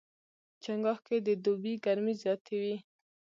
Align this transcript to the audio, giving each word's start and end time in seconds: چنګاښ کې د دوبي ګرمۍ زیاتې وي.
چنګاښ 0.63 0.99
کې 1.07 1.17
د 1.27 1.29
دوبي 1.43 1.73
ګرمۍ 1.83 2.13
زیاتې 2.21 2.55
وي. 2.61 2.75